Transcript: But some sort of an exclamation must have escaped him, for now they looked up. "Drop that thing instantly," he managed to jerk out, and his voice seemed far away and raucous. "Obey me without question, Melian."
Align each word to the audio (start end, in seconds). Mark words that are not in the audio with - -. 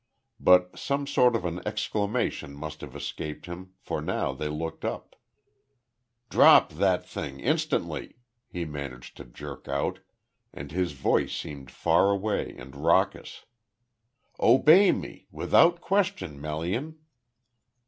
But 0.39 0.79
some 0.79 1.05
sort 1.05 1.35
of 1.35 1.45
an 1.45 1.61
exclamation 1.63 2.55
must 2.55 2.81
have 2.81 2.95
escaped 2.95 3.45
him, 3.45 3.73
for 3.77 4.01
now 4.01 4.33
they 4.33 4.49
looked 4.49 4.83
up. 4.83 5.15
"Drop 6.27 6.71
that 6.73 7.05
thing 7.07 7.39
instantly," 7.39 8.15
he 8.47 8.65
managed 8.65 9.15
to 9.17 9.25
jerk 9.25 9.67
out, 9.67 9.99
and 10.51 10.71
his 10.71 10.93
voice 10.93 11.35
seemed 11.37 11.69
far 11.69 12.09
away 12.09 12.55
and 12.57 12.75
raucous. 12.77 13.45
"Obey 14.39 14.91
me 14.91 15.27
without 15.29 15.81
question, 15.81 16.41
Melian." 16.41 16.97